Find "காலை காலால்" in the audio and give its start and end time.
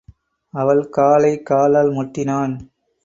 0.89-1.91